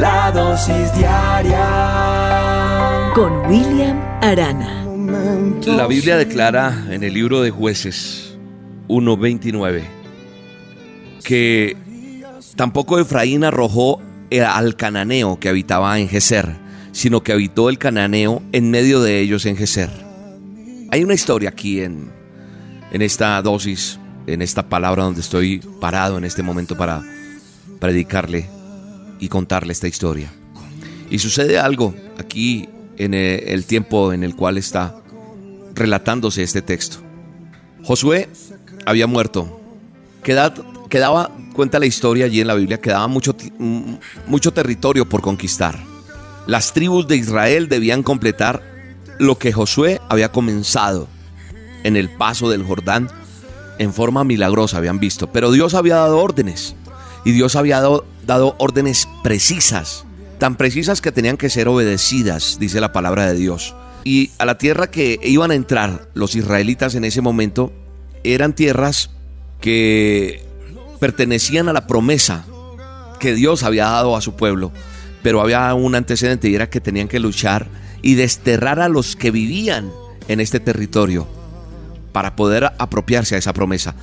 La 0.00 0.32
dosis 0.32 0.94
diaria 0.94 1.58
con 3.14 3.30
William 3.50 4.00
Arana. 4.22 4.86
La 5.66 5.86
Biblia 5.86 6.16
declara 6.16 6.86
en 6.88 7.04
el 7.04 7.12
libro 7.12 7.42
de 7.42 7.50
jueces 7.50 8.34
1.29 8.88 9.82
que 11.22 11.76
tampoco 12.56 12.98
Efraín 12.98 13.44
arrojó 13.44 14.00
al 14.46 14.74
cananeo 14.74 15.38
que 15.38 15.50
habitaba 15.50 15.98
en 15.98 16.08
Geser, 16.08 16.56
sino 16.92 17.22
que 17.22 17.32
habitó 17.32 17.68
el 17.68 17.76
cananeo 17.76 18.40
en 18.52 18.70
medio 18.70 19.02
de 19.02 19.20
ellos 19.20 19.44
en 19.44 19.58
Geser. 19.58 19.90
Hay 20.90 21.04
una 21.04 21.12
historia 21.12 21.50
aquí 21.50 21.82
en, 21.82 22.10
en 22.90 23.02
esta 23.02 23.42
dosis, 23.42 24.00
en 24.26 24.40
esta 24.40 24.66
palabra 24.66 25.04
donde 25.04 25.20
estoy 25.20 25.58
parado 25.78 26.16
en 26.16 26.24
este 26.24 26.42
momento 26.42 26.74
para 26.74 27.02
predicarle 27.80 28.59
y 29.20 29.28
contarle 29.28 29.72
esta 29.72 29.86
historia. 29.86 30.32
Y 31.10 31.18
sucede 31.18 31.58
algo 31.58 31.94
aquí 32.18 32.68
en 32.96 33.14
el 33.14 33.64
tiempo 33.64 34.12
en 34.12 34.24
el 34.24 34.34
cual 34.34 34.58
está 34.58 34.96
relatándose 35.74 36.42
este 36.42 36.62
texto. 36.62 36.98
Josué 37.84 38.28
había 38.86 39.06
muerto. 39.06 39.60
quedaba, 40.22 41.30
cuenta 41.52 41.78
la 41.78 41.86
historia 41.86 42.26
allí 42.26 42.40
en 42.40 42.46
la 42.46 42.54
Biblia, 42.54 42.80
quedaba 42.80 43.06
mucho, 43.08 43.34
mucho 44.26 44.52
territorio 44.52 45.08
por 45.08 45.20
conquistar. 45.20 45.78
Las 46.46 46.72
tribus 46.72 47.06
de 47.06 47.16
Israel 47.16 47.68
debían 47.68 48.02
completar 48.02 48.62
lo 49.18 49.38
que 49.38 49.52
Josué 49.52 50.00
había 50.08 50.32
comenzado 50.32 51.08
en 51.84 51.96
el 51.96 52.10
paso 52.10 52.50
del 52.50 52.64
Jordán 52.64 53.08
en 53.78 53.94
forma 53.94 54.24
milagrosa, 54.24 54.78
habían 54.78 54.98
visto. 54.98 55.32
Pero 55.32 55.52
Dios 55.52 55.74
había 55.74 55.96
dado 55.96 56.18
órdenes 56.18 56.74
y 57.24 57.32
Dios 57.32 57.56
había 57.56 57.80
dado, 57.80 58.04
dado 58.26 58.54
órdenes 58.58 59.08
precisas, 59.22 60.04
tan 60.38 60.56
precisas 60.56 61.00
que 61.00 61.12
tenían 61.12 61.36
que 61.36 61.50
ser 61.50 61.68
obedecidas, 61.68 62.58
dice 62.58 62.80
la 62.80 62.92
palabra 62.92 63.26
de 63.26 63.38
Dios. 63.38 63.74
Y 64.04 64.30
a 64.38 64.46
la 64.46 64.58
tierra 64.58 64.90
que 64.90 65.20
iban 65.22 65.50
a 65.50 65.54
entrar 65.54 66.08
los 66.14 66.34
israelitas 66.34 66.94
en 66.94 67.04
ese 67.04 67.20
momento 67.20 67.72
eran 68.24 68.54
tierras 68.54 69.10
que 69.60 70.44
pertenecían 70.98 71.68
a 71.68 71.72
la 71.72 71.86
promesa 71.86 72.44
que 73.18 73.34
Dios 73.34 73.62
había 73.62 73.84
dado 73.84 74.16
a 74.16 74.20
su 74.20 74.34
pueblo. 74.34 74.72
Pero 75.22 75.42
había 75.42 75.72
un 75.74 75.94
antecedente 75.94 76.48
y 76.48 76.54
era 76.54 76.70
que 76.70 76.80
tenían 76.80 77.08
que 77.08 77.20
luchar 77.20 77.68
y 78.02 78.14
desterrar 78.14 78.80
a 78.80 78.88
los 78.88 79.16
que 79.16 79.30
vivían 79.30 79.90
en 80.28 80.40
este 80.40 80.60
territorio 80.60 81.26
para 82.12 82.36
poder 82.36 82.72
apropiarse 82.78 83.34
a 83.34 83.38
esa 83.38 83.52
promesa. 83.52 83.94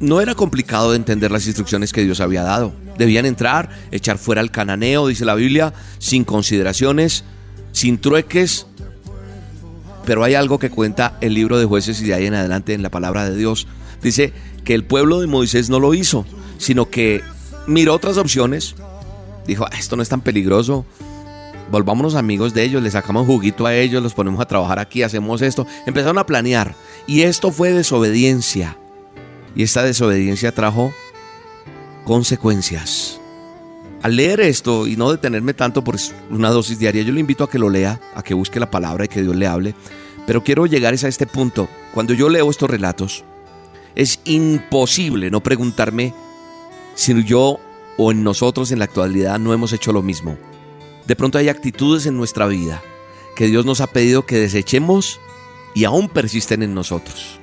No 0.00 0.20
era 0.20 0.34
complicado 0.34 0.90
de 0.90 0.96
entender 0.96 1.30
las 1.30 1.46
instrucciones 1.46 1.92
que 1.92 2.04
Dios 2.04 2.20
había 2.20 2.42
dado. 2.42 2.72
Debían 2.96 3.26
entrar, 3.26 3.70
echar 3.90 4.18
fuera 4.18 4.40
al 4.40 4.50
cananeo, 4.50 5.08
dice 5.08 5.24
la 5.24 5.34
Biblia, 5.34 5.72
sin 5.98 6.24
consideraciones, 6.24 7.24
sin 7.72 7.98
trueques, 7.98 8.66
pero 10.08 10.24
hay 10.24 10.34
algo 10.34 10.58
que 10.58 10.70
cuenta 10.70 11.18
el 11.20 11.34
libro 11.34 11.58
de 11.58 11.66
jueces 11.66 12.00
y 12.00 12.06
de 12.06 12.14
ahí 12.14 12.24
en 12.24 12.34
adelante 12.34 12.72
en 12.72 12.82
la 12.82 12.90
palabra 12.90 13.28
de 13.28 13.36
Dios. 13.36 13.66
Dice 14.00 14.32
que 14.64 14.72
el 14.72 14.82
pueblo 14.82 15.20
de 15.20 15.26
Moisés 15.26 15.68
no 15.68 15.80
lo 15.80 15.92
hizo, 15.92 16.24
sino 16.56 16.88
que 16.88 17.22
miró 17.66 17.92
otras 17.92 18.16
opciones. 18.16 18.74
Dijo, 19.46 19.66
ah, 19.66 19.76
esto 19.78 19.96
no 19.96 20.02
es 20.02 20.08
tan 20.08 20.22
peligroso. 20.22 20.86
Volvámonos 21.70 22.14
amigos 22.14 22.54
de 22.54 22.62
ellos, 22.62 22.82
le 22.82 22.90
sacamos 22.90 23.26
juguito 23.26 23.66
a 23.66 23.74
ellos, 23.74 24.02
los 24.02 24.14
ponemos 24.14 24.40
a 24.40 24.46
trabajar 24.46 24.78
aquí, 24.78 25.02
hacemos 25.02 25.42
esto. 25.42 25.66
Empezaron 25.84 26.16
a 26.16 26.24
planear. 26.24 26.74
Y 27.06 27.22
esto 27.22 27.52
fue 27.52 27.72
desobediencia. 27.72 28.78
Y 29.58 29.64
esta 29.64 29.82
desobediencia 29.82 30.52
trajo 30.52 30.94
consecuencias. 32.04 33.20
Al 34.02 34.14
leer 34.14 34.38
esto 34.38 34.86
y 34.86 34.94
no 34.94 35.10
detenerme 35.10 35.52
tanto 35.52 35.82
por 35.82 35.96
una 36.30 36.50
dosis 36.50 36.78
diaria, 36.78 37.02
yo 37.02 37.12
le 37.12 37.18
invito 37.18 37.42
a 37.42 37.50
que 37.50 37.58
lo 37.58 37.68
lea, 37.68 38.00
a 38.14 38.22
que 38.22 38.34
busque 38.34 38.60
la 38.60 38.70
palabra 38.70 39.06
y 39.06 39.08
que 39.08 39.20
Dios 39.20 39.34
le 39.34 39.48
hable. 39.48 39.74
Pero 40.28 40.44
quiero 40.44 40.66
llegar 40.66 40.94
a 40.94 41.08
este 41.08 41.26
punto. 41.26 41.68
Cuando 41.92 42.14
yo 42.14 42.28
leo 42.28 42.48
estos 42.48 42.70
relatos, 42.70 43.24
es 43.96 44.20
imposible 44.26 45.28
no 45.28 45.42
preguntarme 45.42 46.14
si 46.94 47.24
yo 47.24 47.58
o 47.96 48.12
en 48.12 48.22
nosotros 48.22 48.70
en 48.70 48.78
la 48.78 48.84
actualidad 48.84 49.40
no 49.40 49.52
hemos 49.52 49.72
hecho 49.72 49.92
lo 49.92 50.02
mismo. 50.02 50.38
De 51.04 51.16
pronto 51.16 51.36
hay 51.36 51.48
actitudes 51.48 52.06
en 52.06 52.16
nuestra 52.16 52.46
vida 52.46 52.80
que 53.34 53.48
Dios 53.48 53.66
nos 53.66 53.80
ha 53.80 53.88
pedido 53.88 54.24
que 54.24 54.38
desechemos 54.38 55.18
y 55.74 55.82
aún 55.82 56.08
persisten 56.08 56.62
en 56.62 56.74
nosotros. 56.74 57.40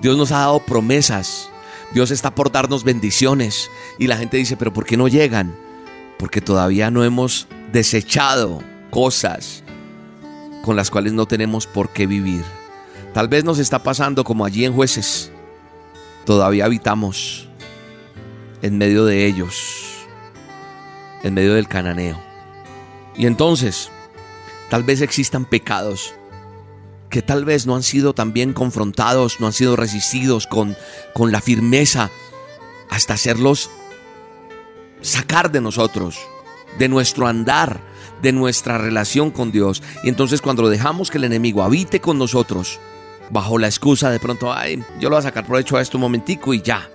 Dios 0.00 0.16
nos 0.16 0.32
ha 0.32 0.38
dado 0.38 0.60
promesas. 0.60 1.48
Dios 1.92 2.10
está 2.10 2.34
por 2.34 2.52
darnos 2.52 2.84
bendiciones. 2.84 3.70
Y 3.98 4.06
la 4.06 4.16
gente 4.16 4.36
dice, 4.36 4.56
pero 4.56 4.72
¿por 4.72 4.84
qué 4.84 4.96
no 4.96 5.08
llegan? 5.08 5.54
porque 6.20 6.42
todavía 6.42 6.90
no 6.90 7.02
hemos 7.02 7.48
desechado 7.72 8.62
cosas 8.90 9.64
con 10.62 10.76
las 10.76 10.90
cuales 10.90 11.14
no 11.14 11.24
tenemos 11.24 11.66
por 11.66 11.88
qué 11.88 12.06
vivir. 12.06 12.44
Tal 13.14 13.26
vez 13.26 13.42
nos 13.42 13.58
está 13.58 13.82
pasando 13.82 14.22
como 14.22 14.44
allí 14.44 14.66
en 14.66 14.74
jueces. 14.74 15.32
Todavía 16.26 16.66
habitamos 16.66 17.48
en 18.60 18.76
medio 18.76 19.06
de 19.06 19.24
ellos, 19.24 20.04
en 21.22 21.32
medio 21.32 21.54
del 21.54 21.68
cananeo. 21.68 22.20
Y 23.16 23.24
entonces, 23.24 23.90
tal 24.68 24.84
vez 24.84 25.00
existan 25.00 25.46
pecados 25.46 26.14
que 27.10 27.22
tal 27.22 27.44
vez 27.44 27.66
no 27.66 27.76
han 27.76 27.82
sido 27.82 28.14
también 28.14 28.52
confrontados, 28.52 29.40
no 29.40 29.46
han 29.46 29.52
sido 29.52 29.76
resistidos 29.76 30.46
con, 30.46 30.76
con 31.12 31.32
la 31.32 31.40
firmeza 31.40 32.10
hasta 32.88 33.14
hacerlos 33.14 33.70
sacar 35.00 35.50
de 35.50 35.60
nosotros, 35.60 36.18
de 36.78 36.88
nuestro 36.88 37.26
andar, 37.26 37.80
de 38.22 38.32
nuestra 38.32 38.78
relación 38.78 39.30
con 39.30 39.50
Dios. 39.50 39.82
Y 40.02 40.08
entonces 40.08 40.40
cuando 40.40 40.68
dejamos 40.68 41.10
que 41.10 41.18
el 41.18 41.24
enemigo 41.24 41.62
habite 41.62 42.00
con 42.00 42.18
nosotros, 42.18 42.78
bajo 43.30 43.58
la 43.58 43.66
excusa 43.66 44.10
de 44.10 44.20
pronto, 44.20 44.52
ay, 44.52 44.82
yo 44.98 45.08
lo 45.08 45.16
voy 45.16 45.20
a 45.20 45.22
sacar 45.22 45.46
provecho 45.46 45.76
a 45.76 45.82
esto 45.82 45.98
un 45.98 46.02
momentico 46.02 46.54
y 46.54 46.62
ya, 46.62 46.88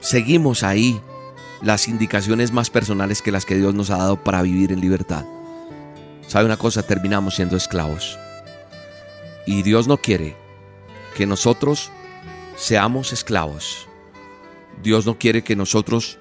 seguimos 0.00 0.62
ahí 0.62 1.00
las 1.62 1.88
indicaciones 1.88 2.52
más 2.52 2.70
personales 2.70 3.22
que 3.22 3.32
las 3.32 3.44
que 3.44 3.56
Dios 3.56 3.74
nos 3.74 3.90
ha 3.90 3.96
dado 3.96 4.22
para 4.22 4.42
vivir 4.42 4.72
en 4.72 4.80
libertad. 4.80 5.24
¿Sabe 6.26 6.44
una 6.44 6.56
cosa? 6.56 6.82
Terminamos 6.82 7.36
siendo 7.36 7.56
esclavos. 7.56 8.18
Y 9.46 9.62
Dios 9.62 9.86
no 9.86 9.96
quiere 9.96 10.36
que 11.16 11.26
nosotros 11.26 11.90
seamos 12.56 13.12
esclavos. 13.12 13.86
Dios 14.82 15.06
no 15.06 15.18
quiere 15.18 15.42
que 15.42 15.56
nosotros 15.56 16.18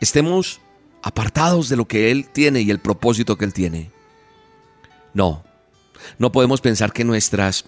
estemos 0.00 0.60
apartados 1.02 1.68
de 1.68 1.76
lo 1.76 1.86
que 1.86 2.10
Él 2.10 2.28
tiene 2.28 2.60
y 2.62 2.70
el 2.70 2.78
propósito 2.78 3.36
que 3.36 3.44
Él 3.44 3.52
tiene. 3.52 3.90
No, 5.12 5.44
no 6.18 6.32
podemos 6.32 6.60
pensar 6.60 6.92
que 6.92 7.04
nuestras 7.04 7.66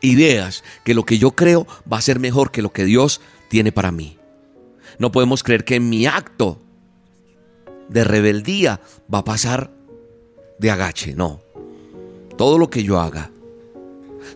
ideas, 0.00 0.64
que 0.84 0.94
lo 0.94 1.04
que 1.04 1.18
yo 1.18 1.32
creo 1.32 1.66
va 1.90 1.98
a 1.98 2.02
ser 2.02 2.18
mejor 2.20 2.50
que 2.50 2.62
lo 2.62 2.72
que 2.72 2.84
Dios 2.84 3.20
tiene 3.48 3.72
para 3.72 3.92
mí. 3.92 4.18
No 4.98 5.12
podemos 5.12 5.42
creer 5.42 5.64
que 5.64 5.80
mi 5.80 6.06
acto 6.06 6.60
de 7.88 8.04
rebeldía 8.04 8.80
va 9.12 9.18
a 9.18 9.24
pasar 9.24 9.70
de 10.58 10.70
agache, 10.70 11.14
no. 11.14 11.40
Todo 12.36 12.58
lo 12.58 12.70
que 12.70 12.82
yo 12.82 13.00
haga, 13.00 13.30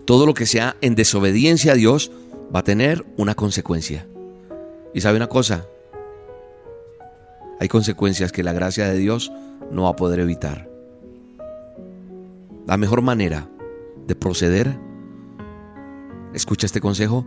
todo 0.05 0.27
lo 0.27 0.35
que 0.35 0.47
sea 0.47 0.77
en 0.81 0.95
desobediencia 0.95 1.73
a 1.73 1.77
Dios, 1.77 2.11
va 2.55 2.61
a 2.61 2.65
tener 2.65 3.05
una 3.17 3.35
consecuencia. 3.35 4.07
Y 4.95 5.01
sabe 5.01 5.17
una 5.17 5.29
cosa, 5.29 5.67
hay 7.61 7.69
consecuencias 7.69 8.33
que 8.33 8.43
la 8.43 8.53
gracia 8.53 8.89
de 8.89 8.99
Dios 8.99 9.33
no 9.71 9.85
va 9.85 9.91
a 9.91 9.97
poder 9.97 10.21
evitar. 10.21 10.69
La 12.67 12.77
mejor 12.77 13.03
manera 13.03 13.49
de 14.07 14.15
proceder, 14.15 14.79
escucha 16.35 16.67
este 16.67 16.81
consejo, 16.81 17.25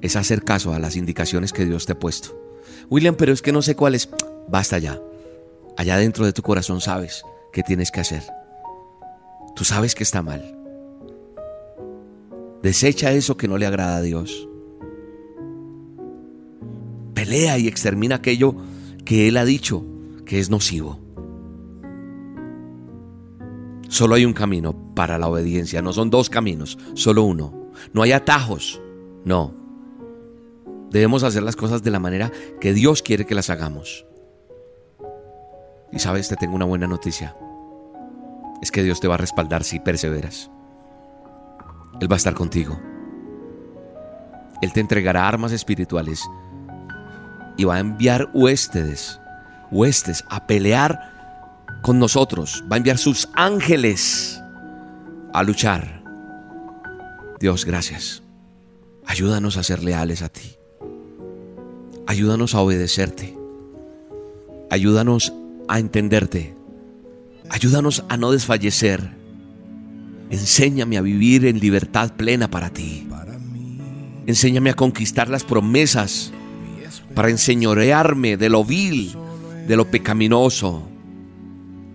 es 0.00 0.16
hacer 0.16 0.42
caso 0.42 0.72
a 0.72 0.78
las 0.78 0.96
indicaciones 0.96 1.52
que 1.52 1.64
Dios 1.64 1.86
te 1.86 1.92
ha 1.92 1.98
puesto. 1.98 2.38
William, 2.90 3.14
pero 3.16 3.32
es 3.32 3.42
que 3.42 3.52
no 3.52 3.62
sé 3.62 3.76
cuáles. 3.76 4.08
Basta 4.48 4.78
ya. 4.78 5.00
Allá 5.76 5.96
dentro 5.96 6.24
de 6.24 6.32
tu 6.32 6.42
corazón 6.42 6.80
sabes 6.80 7.22
qué 7.52 7.62
tienes 7.62 7.90
que 7.90 8.00
hacer. 8.00 8.22
Tú 9.54 9.64
sabes 9.64 9.94
que 9.94 10.04
está 10.04 10.22
mal. 10.22 10.57
Desecha 12.62 13.12
eso 13.12 13.36
que 13.36 13.48
no 13.48 13.58
le 13.58 13.66
agrada 13.66 13.96
a 13.96 14.02
Dios. 14.02 14.48
Pelea 17.14 17.58
y 17.58 17.68
extermina 17.68 18.16
aquello 18.16 18.56
que 19.04 19.28
Él 19.28 19.36
ha 19.36 19.44
dicho 19.44 19.84
que 20.24 20.38
es 20.38 20.50
nocivo. 20.50 21.00
Solo 23.88 24.16
hay 24.16 24.24
un 24.24 24.34
camino 24.34 24.92
para 24.94 25.18
la 25.18 25.28
obediencia, 25.28 25.80
no 25.80 25.92
son 25.92 26.10
dos 26.10 26.28
caminos, 26.28 26.78
solo 26.94 27.22
uno. 27.22 27.70
No 27.92 28.02
hay 28.02 28.12
atajos, 28.12 28.80
no. 29.24 29.54
Debemos 30.90 31.22
hacer 31.22 31.42
las 31.42 31.56
cosas 31.56 31.82
de 31.82 31.90
la 31.90 32.00
manera 32.00 32.30
que 32.60 32.74
Dios 32.74 33.02
quiere 33.02 33.24
que 33.24 33.34
las 33.34 33.50
hagamos. 33.50 34.04
Y 35.92 35.98
sabes, 35.98 36.28
te 36.28 36.36
tengo 36.36 36.54
una 36.54 36.64
buena 36.64 36.86
noticia. 36.86 37.36
Es 38.60 38.70
que 38.70 38.82
Dios 38.82 39.00
te 39.00 39.08
va 39.08 39.14
a 39.14 39.18
respaldar 39.18 39.64
si 39.64 39.80
perseveras. 39.80 40.50
Él 42.00 42.10
va 42.10 42.16
a 42.16 42.18
estar 42.18 42.34
contigo. 42.34 42.80
Él 44.60 44.72
te 44.72 44.80
entregará 44.80 45.28
armas 45.28 45.52
espirituales 45.52 46.28
y 47.56 47.64
va 47.64 47.76
a 47.76 47.80
enviar 47.80 48.30
huéspedes, 48.32 49.20
huestes 49.70 50.24
a 50.28 50.46
pelear 50.46 51.12
con 51.82 51.98
nosotros. 51.98 52.64
Va 52.70 52.76
a 52.76 52.78
enviar 52.78 52.98
sus 52.98 53.28
ángeles 53.34 54.40
a 55.32 55.42
luchar. 55.42 56.02
Dios, 57.40 57.64
gracias. 57.64 58.22
Ayúdanos 59.06 59.56
a 59.56 59.62
ser 59.62 59.82
leales 59.82 60.22
a 60.22 60.28
ti. 60.28 60.56
Ayúdanos 62.06 62.54
a 62.54 62.60
obedecerte. 62.60 63.36
Ayúdanos 64.70 65.32
a 65.68 65.78
entenderte. 65.78 66.54
Ayúdanos 67.50 68.04
a 68.08 68.16
no 68.16 68.32
desfallecer. 68.32 69.17
Enséñame 70.30 70.98
a 70.98 71.02
vivir 71.02 71.46
en 71.46 71.58
libertad 71.58 72.12
plena 72.14 72.50
para 72.50 72.70
ti. 72.70 73.06
Enséñame 74.26 74.70
a 74.70 74.74
conquistar 74.74 75.28
las 75.28 75.44
promesas 75.44 76.32
para 77.14 77.30
enseñorearme 77.30 78.36
de 78.36 78.50
lo 78.50 78.64
vil, 78.64 79.14
de 79.66 79.76
lo 79.76 79.90
pecaminoso. 79.90 80.86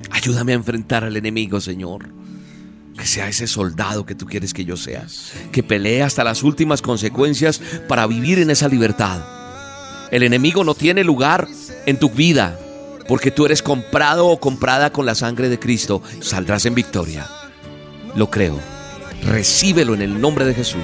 Ayúdame 0.10 0.54
a 0.54 0.56
enfrentar 0.56 1.04
al 1.04 1.16
enemigo, 1.16 1.62
Señor. 1.62 2.10
Que 2.98 3.06
sea 3.06 3.28
ese 3.28 3.48
soldado 3.48 4.06
que 4.06 4.16
tú 4.16 4.26
quieres 4.26 4.54
que 4.54 4.66
yo 4.66 4.78
sea. 4.78 5.06
Que 5.52 5.64
pelee 5.64 6.02
hasta 6.02 6.24
las 6.24 6.44
últimas 6.44 6.82
consecuencias 6.82 7.62
para 7.88 8.08
vivir 8.08 8.40
en 8.40 8.50
esa 8.50 8.68
libertad. 8.68 9.24
El 10.12 10.24
enemigo 10.24 10.64
no 10.64 10.76
tiene 10.76 11.04
lugar 11.04 11.48
en 11.86 11.98
tu 11.98 12.10
vida, 12.10 12.60
porque 13.08 13.32
tú 13.32 13.46
eres 13.46 13.62
comprado 13.62 14.28
o 14.28 14.40
comprada 14.40 14.92
con 14.92 15.06
la 15.06 15.16
sangre 15.16 15.50
de 15.50 15.60
Cristo. 15.60 16.02
Saldrás 16.20 16.66
en 16.66 16.76
victoria. 16.76 17.28
Lo 18.16 18.30
creo. 18.30 18.60
Recíbelo 19.24 19.94
en 19.94 20.02
el 20.02 20.20
nombre 20.20 20.46
de 20.46 20.54
Jesús. 20.54 20.84